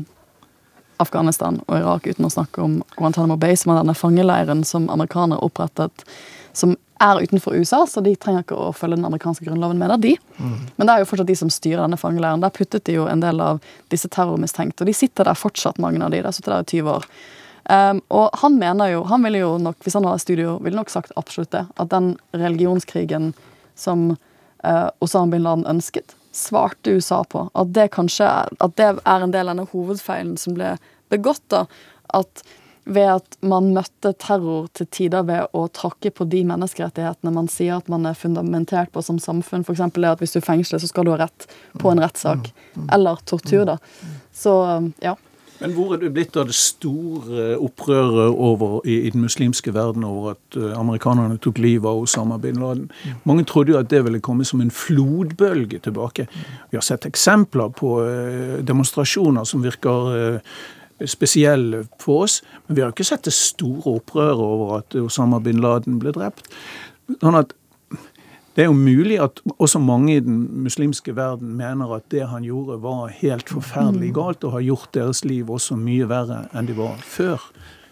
Afghanistan 1.03 1.59
og 1.67 1.81
Irak 1.81 2.07
uten 2.07 2.29
å 2.29 2.31
snakke 2.31 2.63
om 2.63 2.77
Guantánamo 2.95 3.35
Bay, 3.35 3.57
som 3.59 3.73
er 3.73 3.81
denne 3.81 3.97
fangeleiren 3.97 4.63
som 4.63 4.87
amerikanere 4.93 5.43
opprettet, 5.43 6.05
som 6.55 6.77
er 7.03 7.19
utenfor 7.25 7.59
USA, 7.59 7.81
så 7.89 7.99
de 8.05 8.15
trenger 8.15 8.45
ikke 8.45 8.55
å 8.55 8.71
følge 8.71 9.01
den 9.01 9.09
amerikanske 9.09 9.49
grunnloven, 9.49 9.83
mener 9.83 9.99
de. 9.99 10.15
Mm. 10.37 10.57
Men 10.77 10.87
det 10.87 10.93
er 10.93 11.03
jo 11.03 11.11
fortsatt 11.11 11.31
de 11.33 11.39
som 11.43 11.51
styrer 11.51 11.83
denne 11.83 11.99
fangeleiren. 11.99 12.39
Der 12.39 12.55
puttet 12.55 12.85
de 12.87 12.95
jo 13.01 13.09
en 13.11 13.23
del 13.25 13.43
av 13.43 13.59
disse 13.91 14.07
terrormistenkte, 14.07 14.85
og 14.85 14.87
de 14.87 14.95
sitter 14.95 15.27
der 15.27 15.35
fortsatt, 15.35 15.81
mange 15.83 15.99
av 16.05 16.15
de. 16.15 16.23
De 16.23 16.31
sitter 16.31 16.55
der 16.55 16.63
i 16.63 16.77
20 16.77 16.93
år. 16.93 17.09
Um, 17.69 18.01
og 18.11 18.33
han 18.41 18.57
mener 18.59 18.91
jo, 18.91 19.03
han 19.07 19.23
ville 19.23 19.39
jo 19.39 19.53
nok, 19.61 19.77
hvis 19.83 19.95
han 19.95 20.07
var 20.07 20.19
i 20.19 20.23
studio, 20.23 20.57
ville 20.63 20.79
nok 20.79 20.91
sagt 20.91 21.13
absolutt 21.19 21.53
det. 21.55 21.65
At 21.79 21.93
den 21.93 22.15
religionskrigen 22.35 23.31
som 23.79 24.09
uh, 24.65 24.89
Osama 24.99 25.31
bin 25.31 25.45
Laden 25.45 25.67
ønsket, 25.69 26.15
svarte 26.33 26.97
USA 26.97 27.21
på. 27.23 27.47
At 27.53 27.71
det 27.75 27.91
kanskje 27.93 28.27
at 28.27 28.75
det 28.79 28.89
er 29.05 29.23
en 29.23 29.31
del 29.31 29.47
av 29.47 29.55
denne 29.55 29.69
hovedfeilen 29.71 30.35
som 30.41 30.57
ble 30.57 30.75
begått. 31.13 31.43
da, 31.53 31.65
At 32.13 32.43
ved 32.83 33.07
at 33.07 33.37
man 33.39 33.69
møtte 33.75 34.11
terror 34.19 34.67
til 34.75 34.87
tider 34.91 35.23
ved 35.27 35.53
å 35.55 35.67
tråkke 35.71 36.11
på 36.11 36.25
de 36.27 36.41
menneskerettighetene 36.47 37.31
man 37.31 37.47
sier 37.51 37.77
at 37.77 37.91
man 37.91 38.07
er 38.09 38.17
fundamentert 38.17 38.91
på 38.91 39.03
som 39.05 39.21
samfunn. 39.23 39.63
F.eks. 39.63 39.85
det 39.95 40.09
at 40.09 40.23
hvis 40.23 40.35
du 40.35 40.41
fengsler, 40.43 40.81
så 40.83 40.89
skal 40.91 41.07
du 41.07 41.13
ha 41.13 41.21
rett 41.23 41.47
på 41.79 41.91
en 41.91 42.01
rettssak. 42.03 42.51
Mm, 42.51 42.81
mm, 42.81 42.89
Eller 42.97 43.23
tortur, 43.29 43.63
da. 43.69 43.77
Så 44.35 44.55
ja. 45.03 45.15
Men 45.59 45.73
hvor 45.75 45.93
er 45.93 46.01
det 46.01 46.11
blitt 46.15 46.37
av 46.39 46.47
det 46.49 46.55
store 46.57 47.53
opprøret 47.61 48.33
over, 48.33 48.79
i, 48.85 48.97
i, 49.07 49.11
den 49.13 49.23
muslimske 49.23 49.73
verden 49.75 50.03
over 50.07 50.33
at 50.33 50.57
uh, 50.57 50.71
amerikanerne 50.79 51.39
tok 51.41 51.61
livet 51.63 51.87
av 51.89 52.03
Osama 52.03 52.37
bin 52.41 52.59
Laden? 52.61 52.89
Mange 53.29 53.45
trodde 53.47 53.73
jo 53.73 53.79
at 53.79 53.89
det 53.91 54.03
ville 54.05 54.21
komme 54.23 54.45
som 54.45 54.61
en 54.61 54.73
flodbølge 54.73 55.79
tilbake. 55.85 56.27
Vi 56.71 56.79
har 56.79 56.85
sett 56.85 57.07
eksempler 57.09 57.73
på 57.77 57.95
uh, 58.01 58.59
demonstrasjoner 58.65 59.47
som 59.47 59.63
virker 59.63 60.13
uh, 60.13 60.55
spesielle 61.09 61.83
for 62.01 62.27
oss, 62.27 62.41
men 62.67 62.77
vi 62.77 62.83
har 62.83 62.93
ikke 62.93 63.07
sett 63.07 63.25
det 63.27 63.35
store 63.35 63.97
opprøret 63.99 64.43
over 64.43 64.77
at 64.81 64.95
Osama 64.99 65.39
bin 65.43 65.61
Laden 65.63 65.99
ble 66.01 66.13
drept. 66.15 66.47
Sånn 67.19 67.35
at 67.35 67.51
det 68.55 68.63
er 68.63 68.69
jo 68.69 68.77
mulig 68.77 69.19
at 69.21 69.41
også 69.57 69.79
mange 69.81 70.17
i 70.17 70.23
den 70.23 70.63
muslimske 70.63 71.15
verden 71.17 71.55
mener 71.57 71.95
at 71.95 72.05
det 72.13 72.27
han 72.29 72.45
gjorde, 72.45 72.81
var 72.83 73.07
helt 73.17 73.49
forferdelig 73.49 74.11
mm. 74.11 74.17
galt, 74.17 74.43
og 74.43 74.57
har 74.57 74.67
gjort 74.67 74.89
deres 74.93 75.23
liv 75.25 75.49
også 75.49 75.77
mye 75.79 76.09
verre 76.09 76.45
enn 76.53 76.69
de 76.69 76.77
var 76.77 76.99
før. 77.01 77.41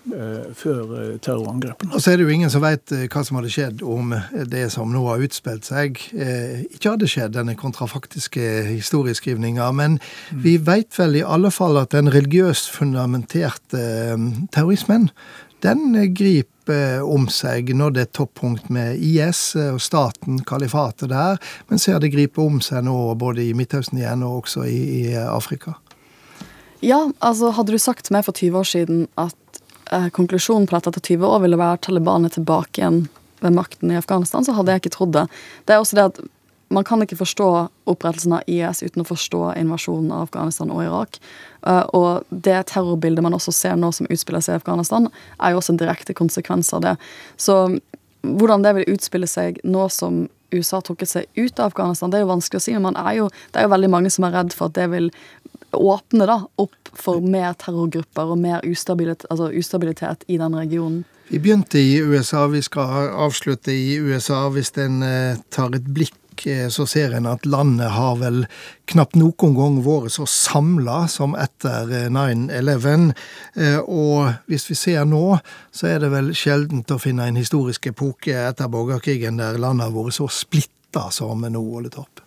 Uh, 0.01 0.49
før 0.57 0.79
uh, 0.89 1.17
terrorangrepene. 1.21 1.93
Og 1.93 2.01
så 2.01 2.11
er 2.11 2.17
det 2.17 2.23
jo 2.25 2.31
ingen 2.33 2.49
som 2.49 2.63
veit 2.63 2.89
uh, 2.89 3.03
hva 3.05 3.21
som 3.21 3.37
hadde 3.37 3.51
skjedd 3.53 3.83
om 3.85 4.15
det 4.49 4.63
som 4.73 4.89
nå 4.89 5.03
har 5.05 5.21
utspilt 5.21 5.67
seg, 5.69 5.99
ikke 6.09 6.95
hadde 6.95 7.09
skjedd, 7.11 7.35
denne 7.35 7.53
kontrafaktiske 7.53 8.47
historieskrivninga. 8.71 9.67
Men 9.77 9.99
mm. 9.99 10.41
vi 10.41 10.55
veit 10.57 10.97
vel 10.97 11.19
i 11.19 11.21
alle 11.21 11.53
fall 11.53 11.77
at 11.83 11.93
den 11.93 12.09
religiøst 12.09 12.73
fundamenterte 12.73 13.83
terrorismen, 14.49 15.11
den 15.63 16.13
griper 16.15 17.03
om 17.03 17.27
seg 17.31 17.71
når 17.75 17.95
det 17.95 18.03
er 18.05 18.11
toppunkt 18.15 18.69
med 18.73 19.01
IS 19.01 19.55
og 19.59 19.81
staten, 19.83 20.41
kalifatet 20.47 21.11
der, 21.11 21.39
men 21.69 21.81
ser 21.81 21.99
det 22.01 22.13
griper 22.13 22.45
om 22.45 22.59
seg 22.63 22.85
nå 22.87 22.97
både 23.19 23.45
i 23.47 23.55
Midtøsten 23.57 24.01
igjen 24.01 24.25
og 24.27 24.43
også 24.43 24.65
i, 24.69 24.81
i 25.01 25.15
Afrika? 25.21 25.75
Ja, 26.81 27.03
altså 27.19 27.51
hadde 27.53 27.75
du 27.75 27.81
sagt 27.81 28.07
til 28.07 28.17
meg 28.17 28.25
for 28.25 28.37
20 28.37 28.57
år 28.57 28.67
siden 28.67 29.01
at 29.21 29.61
eh, 29.93 30.09
konklusjonen 30.13 30.65
på 30.69 30.77
dette 30.77 30.95
etter 30.95 31.07
20 31.13 31.27
år 31.29 31.43
ville 31.43 31.59
være 31.61 31.81
Taliban 31.85 32.25
er 32.25 32.33
tilbake 32.33 32.81
igjen 32.81 33.03
ved 33.41 33.57
makten 33.57 33.93
i 33.93 33.97
Afghanistan, 33.99 34.45
så 34.45 34.55
hadde 34.57 34.73
jeg 34.73 34.83
ikke 34.83 34.95
trodd 34.95 35.13
det. 35.17 35.25
Det 35.65 35.75
er 35.75 35.81
også 35.81 35.97
det 35.97 36.07
at 36.09 36.21
man 36.71 36.85
kan 36.87 37.03
ikke 37.03 37.19
forstå 37.19 37.47
opprettelsen 37.91 38.37
av 38.37 38.49
IS 38.49 38.81
uten 38.83 39.03
å 39.03 39.07
forstå 39.07 39.43
invasjonen 39.59 40.11
av 40.15 40.27
Afghanistan 40.29 40.71
og 40.73 40.83
Irak. 40.85 41.21
Uh, 41.67 41.85
og 41.97 42.33
det 42.33 42.57
terrorbildet 42.71 43.25
man 43.25 43.35
også 43.37 43.53
ser 43.55 43.79
nå 43.79 43.91
som 43.95 44.09
utspiller 44.09 44.43
seg 44.43 44.57
i 44.57 44.61
Afghanistan, 44.61 45.09
er 45.39 45.53
jo 45.53 45.61
også 45.61 45.75
en 45.75 45.81
direkte 45.81 46.15
konsekvens 46.17 46.73
av 46.77 46.85
det. 46.85 46.95
Så 47.37 47.57
hvordan 48.21 48.63
det 48.65 48.75
vil 48.77 48.93
utspille 48.95 49.29
seg 49.29 49.59
nå 49.67 49.87
som 49.93 50.25
USA 50.51 50.79
har 50.81 50.85
trukket 50.87 51.09
seg 51.09 51.39
ut 51.39 51.59
av 51.59 51.71
Afghanistan, 51.71 52.11
det 52.11 52.19
er 52.19 52.25
jo 52.25 52.33
vanskelig 52.33 52.59
å 52.59 52.65
si. 52.65 52.75
Men 52.83 52.97
er 52.99 53.21
jo, 53.21 53.29
det 53.51 53.61
er 53.61 53.67
jo 53.67 53.73
veldig 53.75 53.91
mange 53.91 54.11
som 54.13 54.27
er 54.27 54.35
redd 54.35 54.55
for 54.55 54.71
at 54.71 54.77
det 54.79 54.89
vil 54.91 55.11
åpne 55.71 56.27
da, 56.27 56.41
opp 56.59 56.91
for 56.91 57.23
mer 57.23 57.55
terrorgrupper 57.59 58.33
og 58.33 58.39
mer 58.41 58.65
ustabilitet, 58.67 59.29
altså 59.31 59.51
ustabilitet 59.55 60.25
i 60.27 60.39
den 60.41 60.57
regionen. 60.57 61.03
Vi 61.31 61.39
begynte 61.39 61.79
i 61.79 61.95
USA, 62.03 62.43
vi 62.51 62.59
skal 62.59 63.07
avslutte 63.15 63.71
i 63.71 63.95
USA. 64.03 64.41
Hvis 64.51 64.73
en 64.83 64.99
eh, 65.07 65.39
tar 65.55 65.71
et 65.77 65.85
blikk 65.87 66.17
Eh, 66.47 66.67
så 66.69 66.85
ser 66.87 67.13
en 67.13 67.29
at 67.29 67.45
landet 67.45 67.91
har 67.95 68.17
vel 68.21 68.45
knapt 68.91 69.17
noen 69.19 69.55
gang 69.57 69.79
vært 69.85 70.15
så 70.15 70.27
samla 70.29 71.05
som 71.11 71.35
etter 71.39 72.09
9-11. 72.13 73.11
Eh, 73.55 73.67
eh, 73.67 73.79
og 73.81 74.49
hvis 74.51 74.69
vi 74.71 74.77
ser 74.79 75.05
nå, 75.09 75.37
så 75.71 75.91
er 75.91 76.01
det 76.03 76.11
vel 76.13 76.33
sjeldent 76.37 76.91
å 76.91 76.99
finne 77.01 77.29
en 77.29 77.39
historisk 77.39 77.91
epoke 77.91 78.35
etter 78.47 78.71
borgerkrigen 78.71 79.41
der 79.41 79.61
landet 79.61 79.89
har 79.89 79.95
vært 79.95 80.19
så 80.19 80.29
splitta 80.31 81.09
som 81.13 81.45
nå, 81.45 81.61
Ole 81.61 81.93
Torp. 81.93 82.20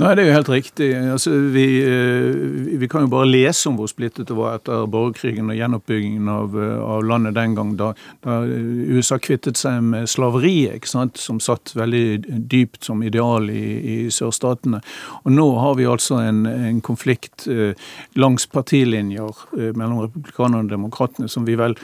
Nei, 0.00 0.14
Det 0.16 0.22
er 0.22 0.28
jo 0.30 0.36
helt 0.38 0.48
riktig. 0.48 0.86
Altså, 0.96 1.30
vi, 1.52 1.64
eh, 1.84 2.78
vi, 2.80 2.88
kan 2.88 3.04
jo 3.04 3.10
bare 3.12 3.28
lese 3.28 3.68
om 3.68 3.76
hvor 3.76 3.90
splittet 3.90 4.30
det 4.30 4.36
var 4.36 4.56
etter 4.56 4.86
borgerkrigen 4.88 5.50
og 5.52 5.58
gjenoppbyggingen 5.58 6.30
av, 6.32 6.56
eh, 6.56 6.78
av 6.80 7.04
landet 7.04 7.34
den 7.36 7.54
gang, 7.54 7.74
da, 7.76 7.90
da, 8.24 8.38
USA 8.42 9.18
kvittet 9.20 9.60
seg 9.60 9.82
med 9.84 10.08
slaveriet, 10.08 10.88
som 10.88 11.40
satt 11.40 11.74
veldig 11.76 12.24
dypt 12.48 12.88
som 12.88 13.02
ideal 13.04 13.50
i, 13.52 13.66
i 13.82 13.98
sørstatene. 14.08 14.80
Og 15.26 15.36
nå 15.36 15.46
har 15.60 15.76
vi 15.76 15.84
altså 15.84 16.22
en, 16.24 16.46
en 16.46 16.80
konflikt 16.80 17.46
eh, 17.52 17.76
langs 18.16 18.48
partilinjer 18.48 19.44
eh, 19.58 19.76
mellom 19.76 20.06
republikanerne 20.06 20.64
og 20.64 20.72
demokratene 20.72 21.28
som 21.28 21.44
vi 21.44 21.58
vel 21.60 21.76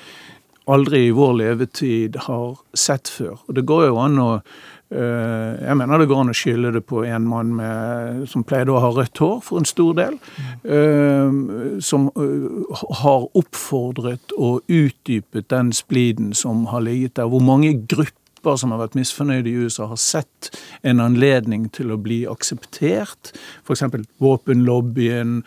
aldri 0.68 1.06
i 1.06 1.14
vår 1.16 1.38
levetid 1.42 2.16
har 2.24 2.56
sett 2.76 3.08
før. 3.08 3.36
Og 3.48 3.56
det 3.56 3.68
går 3.68 3.88
jo 3.88 4.00
an 4.00 4.20
å 4.20 4.32
Eh, 4.32 4.77
jeg 4.90 5.76
mener 5.76 6.00
det 6.00 6.08
går 6.08 6.22
an 6.22 6.32
å 6.32 6.36
skylde 6.36 6.72
det 6.78 6.80
på 6.88 7.02
en 7.04 7.26
mann 7.28 7.50
med, 7.58 8.22
som 8.30 8.44
pleide 8.46 8.72
å 8.72 8.80
ha 8.80 8.88
rødt 8.96 9.20
hår, 9.20 9.42
for 9.44 9.60
en 9.60 9.68
stor 9.68 9.96
del. 9.98 10.16
Mm. 10.64 11.80
Som 11.84 12.08
eh, 12.16 12.78
har 13.02 13.26
oppfordret 13.36 14.32
og 14.38 14.64
utdypet 14.64 15.50
den 15.52 15.74
spliden 15.76 16.32
som 16.36 16.66
har 16.72 16.86
ligget 16.86 17.18
der. 17.18 17.28
Hvor 17.28 17.44
mange 17.44 17.74
grupper 17.84 18.56
som 18.56 18.72
har 18.72 18.80
vært 18.80 18.96
misfornøyde 18.96 19.50
i 19.50 19.66
USA, 19.66 19.90
har 19.90 20.00
sett 20.00 20.48
en 20.86 21.02
anledning 21.04 21.66
til 21.74 21.92
å 21.92 22.00
bli 22.00 22.22
akseptert. 22.30 23.34
F.eks. 23.66 23.84
våpenlobbyen, 24.22 25.42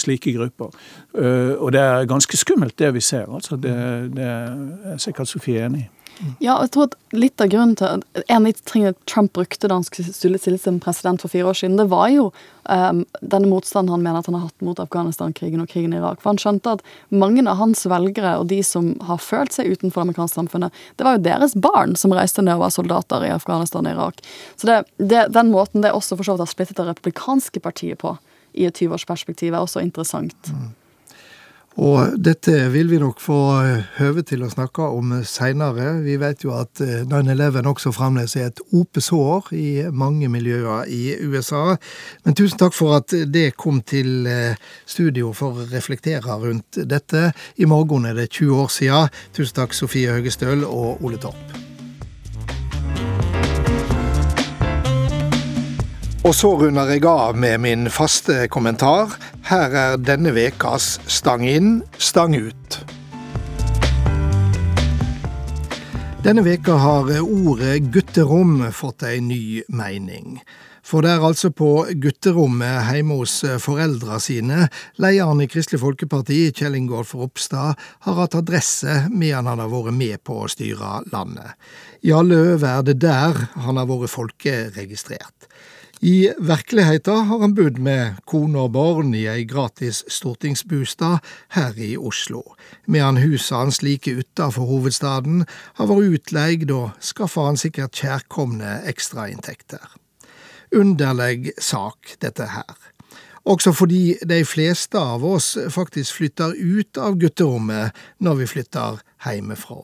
slike 0.00 0.34
grupper. 0.34 0.74
Og 1.60 1.70
det 1.76 1.84
er 1.84 2.10
ganske 2.10 2.40
skummelt, 2.40 2.78
det 2.80 2.94
vi 2.96 3.04
ser. 3.04 3.28
altså. 3.28 3.60
Det, 3.60 3.76
det 4.16 4.26
er 4.26 4.98
sikkert 4.98 5.30
Sofie 5.30 5.68
enig 5.68 5.84
i. 5.84 5.99
Ja, 6.42 6.56
jeg 6.60 6.72
tror 6.74 6.88
at 6.88 6.96
litt 7.16 7.40
av 7.40 7.48
grunnen 7.52 7.76
til 7.78 8.02
En 8.26 8.44
av 8.44 8.48
de 8.48 8.52
tingene 8.68 8.94
Trump 9.08 9.32
brukte 9.36 9.68
da 9.68 9.78
han 9.78 9.86
skulle 9.86 10.40
stille 10.40 10.58
som 10.60 10.80
president 10.82 11.22
for 11.22 11.32
fire 11.32 11.50
år 11.50 11.56
siden, 11.56 11.78
det 11.80 11.88
var 11.90 12.08
jo 12.12 12.26
um, 12.68 13.02
denne 13.20 13.50
motstanden 13.50 13.92
han 13.94 14.04
mener 14.04 14.20
at 14.20 14.28
han 14.28 14.36
har 14.38 14.48
hatt 14.48 14.64
mot 14.64 14.80
Afghanistan-krigen 14.82 15.62
og 15.62 15.70
krigen 15.72 15.94
i 15.94 16.00
Irak. 16.00 16.20
For 16.22 16.32
han 16.32 16.40
skjønte 16.40 16.76
at 16.76 16.84
mange 17.08 17.44
av 17.48 17.58
hans 17.60 17.86
velgere 17.88 18.36
og 18.40 18.48
de 18.52 18.60
som 18.66 18.92
har 19.08 19.22
følt 19.22 19.56
seg 19.56 19.70
utenfor 19.72 20.02
det 20.02 20.08
amerikanske 20.08 20.40
samfunnet, 20.40 20.82
det 20.96 21.06
var 21.06 21.16
jo 21.16 21.24
deres 21.28 21.56
barn 21.56 21.96
som 21.98 22.14
reiste 22.16 22.44
ned 22.44 22.58
og 22.58 22.66
var 22.66 22.74
soldater 22.74 23.26
i 23.26 23.32
Afghanistan 23.34 23.88
og 23.88 23.96
Irak. 23.96 24.24
Så 24.60 24.70
det, 24.70 24.82
det, 24.98 25.28
den 25.34 25.54
måten 25.54 25.84
det 25.84 25.94
også 25.96 26.18
for 26.18 26.26
så 26.26 26.36
vidt 26.36 26.46
har 26.46 26.52
splittet 26.52 26.82
det 26.82 26.90
republikanske 26.92 27.64
partiet 27.64 28.02
på 28.02 28.16
i 28.52 28.66
et 28.66 28.80
20-årsperspektiv, 28.80 29.54
er 29.54 29.62
også 29.62 29.82
interessant. 29.82 30.50
Mm. 30.50 30.70
Og 31.78 32.16
dette 32.18 32.52
vil 32.72 32.88
vi 32.90 32.98
nok 32.98 33.20
få 33.22 33.38
eh, 33.62 33.84
høve 34.00 34.24
til 34.26 34.42
å 34.42 34.50
snakke 34.50 34.88
om 34.90 35.12
seinere. 35.26 36.00
Vi 36.02 36.16
vet 36.18 36.42
jo 36.42 36.56
at 36.58 36.82
9-11 36.82 37.60
eh, 37.60 37.70
også 37.70 37.92
fremdeles 37.94 38.34
er 38.36 38.50
et 38.50 38.62
opesår 38.74 39.52
i 39.54 39.68
mange 39.94 40.28
miljøer 40.32 40.90
i 40.90 41.14
USA. 41.22 41.76
Men 42.26 42.34
tusen 42.34 42.58
takk 42.58 42.74
for 42.74 42.98
at 42.98 43.14
det 43.30 43.54
kom 43.54 43.84
til 43.86 44.26
eh, 44.26 44.58
studio 44.82 45.30
for 45.36 45.62
å 45.62 45.70
reflektere 45.70 46.40
rundt 46.42 46.82
dette. 46.90 47.30
I 47.62 47.70
morgen 47.70 48.10
er 48.10 48.18
det 48.18 48.32
20 48.32 48.66
år 48.66 48.70
siden. 48.74 49.18
Tusen 49.36 49.62
takk 49.62 49.76
Sofie 49.76 50.18
Høgestøl 50.18 50.66
og 50.66 51.04
Ole 51.06 51.22
Torp. 51.22 51.59
Og 56.20 56.34
så 56.36 56.50
runder 56.52 56.90
jeg 56.92 57.06
av 57.08 57.36
med 57.40 57.62
min 57.64 57.86
faste 57.88 58.44
kommentar. 58.52 59.14
Her 59.48 59.72
er 59.72 59.94
denne 60.04 60.34
ukas 60.36 60.98
Stang 61.08 61.46
inn, 61.48 61.78
stang 61.96 62.36
ut. 62.36 62.76
Denne 66.20 66.44
veka 66.44 66.76
har 66.76 67.08
ordet 67.24 67.88
gutterom 67.88 68.66
fått 68.76 69.06
ei 69.08 69.22
ny 69.24 69.62
mening. 69.72 70.42
For 70.84 71.00
det 71.00 71.14
er 71.14 71.24
altså 71.24 71.48
på 71.56 71.86
gutterommet 72.04 72.92
hjemme 72.92 73.16
hos 73.22 73.38
foreldra 73.64 74.20
sine 74.20 74.66
lederen 75.00 75.40
i 75.40 75.48
Kristelig 75.48 75.80
Folkeparti, 75.80 76.50
Kjell 76.52 76.76
Ingolf 76.76 77.14
Ropstad, 77.16 77.80
har 78.04 78.20
hatt 78.20 78.36
adresse 78.36 79.06
medan 79.08 79.48
han 79.48 79.64
har 79.64 79.72
vært 79.72 79.96
med 79.96 80.20
på 80.28 80.42
å 80.44 80.52
styre 80.52 80.98
landet. 81.14 81.56
I 82.04 82.12
alle 82.12 82.44
øver 82.52 82.74
er 82.74 82.88
det 82.90 83.00
der 83.08 83.46
han 83.56 83.80
har 83.80 83.88
vært 83.88 84.12
folkeregistrert. 84.12 85.48
I 86.02 86.32
virkeligheten 86.38 87.26
har 87.28 87.38
han 87.38 87.52
bodd 87.54 87.76
med 87.84 88.22
kone 88.24 88.62
og 88.62 88.70
barn 88.72 89.10
i 89.12 89.26
ei 89.28 89.42
gratis 89.44 89.98
stortingsbostad 90.08 91.18
her 91.52 91.76
i 91.76 91.90
Oslo, 92.00 92.40
medan 92.88 93.20
huset 93.20 93.58
hans 93.58 93.82
like 93.84 94.14
utafor 94.16 94.64
hovedstaden 94.64 95.44
har 95.76 95.90
vært 95.90 96.16
utleid 96.16 96.72
og 96.72 96.96
skaffa 97.04 97.44
han 97.50 97.60
sikkert 97.60 98.00
kjærkomne 98.00 98.78
ekstrainntekter. 98.88 99.84
Underleg 100.72 101.52
sak, 101.60 102.16
dette 102.24 102.48
her. 102.48 102.80
Også 103.44 103.76
fordi 103.76 104.16
de 104.24 104.40
fleste 104.48 104.96
av 104.96 105.24
oss 105.24 105.52
faktisk 105.68 106.16
flytter 106.22 106.56
ut 106.56 106.96
av 106.96 107.20
gutterommet 107.20 107.92
når 108.24 108.40
vi 108.40 108.52
flytter 108.56 109.04
hjemmefra. 109.26 109.82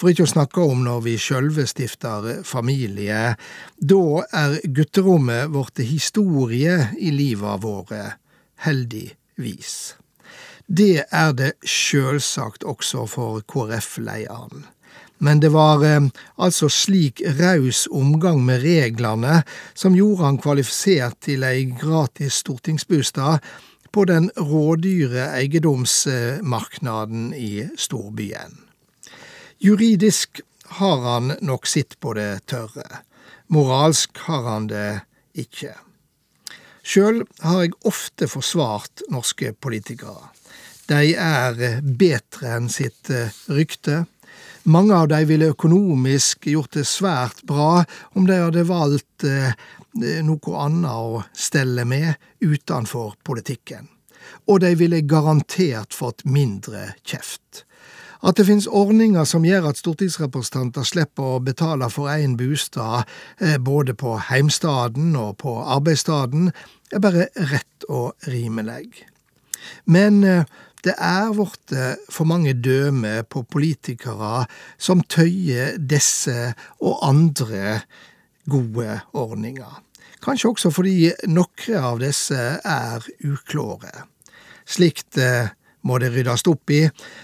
For 0.00 0.08
ikke 0.08 0.24
å 0.24 0.30
snakke 0.30 0.62
om 0.64 0.78
når 0.86 1.02
vi 1.04 1.18
sjølve 1.20 1.66
stifter 1.68 2.38
familie. 2.48 3.34
Da 3.76 4.04
er 4.32 4.54
gutterommet 4.64 5.50
vårt 5.52 5.82
historie 5.84 6.88
i 6.96 7.10
livet 7.12 7.60
våre, 7.60 8.16
heldigvis. 8.64 10.00
Det 10.64 11.04
er 11.04 11.32
det 11.36 11.52
sjølsagt 11.68 12.64
også 12.64 13.04
for 13.12 13.44
KrF-lederen. 13.44 14.64
Men 15.20 15.40
det 15.44 15.52
var 15.52 15.84
eh, 15.84 16.00
altså 16.40 16.70
slik 16.72 17.20
raus 17.36 17.84
omgang 17.92 18.40
med 18.46 18.62
reglene 18.64 19.42
som 19.74 19.92
gjorde 19.98 20.24
han 20.24 20.40
kvalifisert 20.40 21.20
til 21.28 21.44
ei 21.44 21.68
gratis 21.76 22.40
stortingsbostad 22.40 23.44
på 23.92 24.04
den 24.08 24.30
rådyre 24.38 25.28
eiendomsmarknaden 25.36 27.34
i 27.36 27.68
storbyen. 27.76 28.69
Juridisk 29.60 30.40
har 30.80 31.00
han 31.00 31.34
nok 31.40 31.66
sitt 31.66 32.00
på 32.00 32.14
det 32.16 32.46
tørre. 32.48 33.02
Moralsk 33.52 34.16
har 34.24 34.46
han 34.48 34.70
det 34.70 35.02
ikke. 35.36 35.74
Sjøl 36.80 37.26
har 37.44 37.66
jeg 37.66 37.76
ofte 37.84 38.28
forsvart 38.32 39.04
norske 39.12 39.52
politikere. 39.60 40.30
De 40.88 41.12
er 41.12 41.60
bedre 41.84 42.54
enn 42.56 42.72
sitt 42.72 43.12
eh, 43.12 43.28
rykte. 43.52 44.06
Mange 44.64 44.96
av 44.96 45.10
de 45.12 45.20
ville 45.28 45.52
økonomisk 45.52 46.48
gjort 46.48 46.78
det 46.80 46.88
svært 46.88 47.44
bra 47.44 47.84
om 48.16 48.24
de 48.24 48.40
hadde 48.40 48.64
valgt 48.64 49.28
eh, 49.28 49.52
noe 50.24 50.56
annet 50.64 50.90
å 50.90 51.24
stelle 51.36 51.84
med 51.84 52.14
utenfor 52.40 53.18
politikken. 53.28 53.92
Og 54.48 54.64
de 54.64 54.72
ville 54.80 55.04
garantert 55.04 55.92
fått 55.92 56.24
mindre 56.24 56.94
kjeft. 57.04 57.66
At 58.20 58.36
det 58.36 58.46
finnes 58.48 58.68
ordninger 58.68 59.24
som 59.24 59.44
gjør 59.46 59.70
at 59.70 59.80
stortingsrepresentanter 59.80 60.84
slipper 60.84 61.36
å 61.36 61.44
betale 61.44 61.88
for 61.92 62.10
egen 62.12 62.36
bostad 62.40 63.08
eh, 63.40 63.56
både 63.56 63.94
på 63.96 64.18
heimstaden 64.28 65.14
og 65.16 65.38
på 65.40 65.56
arbeidsstaden, 65.64 66.50
er 66.92 67.00
bare 67.00 67.30
rett 67.52 67.86
og 67.88 68.28
rimelig. 68.28 69.06
Men 69.88 70.20
eh, 70.24 70.44
det 70.84 70.96
er 70.96 71.32
blitt 71.36 71.74
for 72.12 72.28
mange 72.28 72.54
døme 72.56 73.20
på 73.28 73.42
politikere 73.44 74.46
som 74.80 75.02
tøyer 75.04 75.76
disse 75.76 76.54
og 76.80 77.02
andre 77.04 77.80
gode 78.48 79.00
ordninger. 79.12 79.80
Kanskje 80.24 80.50
også 80.50 80.70
fordi 80.72 81.12
noen 81.32 81.76
av 81.80 82.00
disse 82.02 82.40
er 82.60 83.06
uklåre. 83.24 84.04
Slikt 84.68 85.18
eh, 85.20 85.52
må 85.86 85.98
det 86.02 86.10
ryddes 86.14 86.44
opp 86.50 86.72
i, 86.74 86.82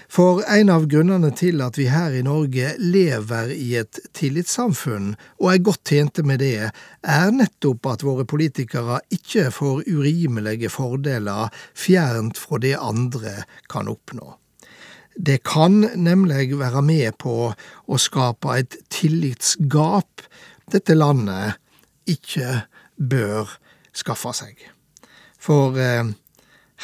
for 0.09 0.41
en 0.49 0.71
av 0.73 0.87
grunnene 0.89 1.29
til 1.37 1.61
at 1.65 1.77
vi 1.79 1.87
her 1.91 2.15
i 2.17 2.23
Norge 2.25 2.73
lever 2.81 3.53
i 3.53 3.75
et 3.81 3.99
tillitssamfunn, 4.17 5.13
og 5.41 5.51
er 5.51 5.63
godt 5.67 5.83
tjente 5.91 6.25
med 6.25 6.41
det, 6.41 6.71
er 7.03 7.31
nettopp 7.35 7.91
at 7.93 8.05
våre 8.07 8.25
politikere 8.29 8.99
ikke 9.13 9.49
får 9.53 9.85
urimelige 9.87 10.71
fordeler 10.73 11.53
fjernt 11.77 12.39
fra 12.41 12.61
det 12.63 12.75
andre 12.79 13.39
kan 13.71 13.89
oppnå. 13.91 14.35
Det 15.17 15.39
kan 15.47 15.79
nemlig 15.97 16.51
være 16.59 16.83
med 16.85 17.17
på 17.17 17.49
å 17.49 17.97
skape 17.97 18.59
et 18.59 18.77
tillitsgap 18.93 20.27
dette 20.71 20.93
landet 20.97 21.57
ikke 22.07 22.67
bør 22.97 23.55
skaffe 23.95 24.33
seg. 24.35 24.59
For 25.39 25.77
eh, 25.79 26.11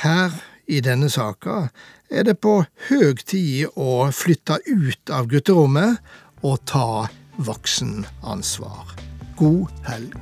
her 0.04 0.40
i 0.68 0.80
denne 0.84 1.10
saka 1.12 1.68
er 2.14 2.28
det 2.28 2.38
på 2.44 2.62
høg 2.90 3.24
tid 3.28 3.74
å 3.80 4.10
flytte 4.14 4.60
ut 4.68 5.12
av 5.14 5.28
gutterommet 5.32 6.00
og 6.44 6.62
ta 6.70 7.08
voksenansvar. 7.42 8.94
God 9.40 9.72
helg. 9.88 10.20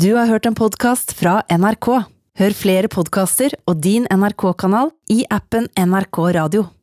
Du 0.00 0.14
har 0.16 0.30
hørt 0.30 0.46
en 0.48 0.56
podkast 0.56 1.12
fra 1.12 1.42
NRK. 1.52 1.90
Hør 2.40 2.54
flere 2.56 2.88
podkaster 2.88 3.52
og 3.68 3.82
din 3.84 4.06
NRK-kanal 4.08 4.94
i 5.12 5.26
appen 5.28 5.68
NRK 5.76 6.22
Radio. 6.38 6.70